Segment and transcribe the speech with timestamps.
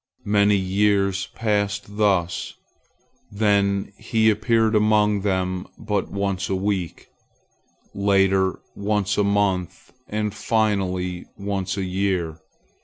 [0.25, 2.55] Many years passed thus,
[3.31, 7.05] then he appeared among them but once a week,
[7.93, 12.39] later, once a month, and, finally, once a year.